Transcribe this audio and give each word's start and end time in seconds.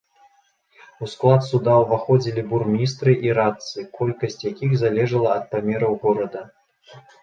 У 1.05 1.09
склад 1.13 1.45
суда 1.49 1.75
ўваходзілі 1.83 2.41
бурмістры 2.55 3.11
і 3.29 3.39
радцы, 3.43 3.87
колькасць 4.01 4.43
якіх 4.51 4.71
залежала 4.85 5.29
ад 5.39 5.43
памераў 5.57 5.99
горада. 6.05 6.41